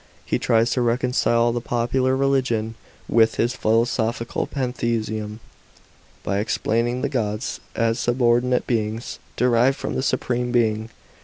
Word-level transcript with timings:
He 0.25 0.39
tries 0.39 0.71
to 0.71 0.81
reconcile 0.81 1.51
the 1.51 1.61
popular 1.61 2.15
religion 2.17 2.73
with 3.07 3.35
his 3.35 3.55
philosophical 3.55 4.47
pantheism, 4.47 5.39
by 6.23 6.39
explaining 6.39 7.01
the 7.03 7.07
gods 7.07 7.59
as 7.75 7.99
subordinate 7.99 8.65
beings, 8.65 9.19
derived 9.35 9.77
from 9.77 9.93
the 9.93 10.01
Supreme 10.01 10.51
Being. 10.51 10.89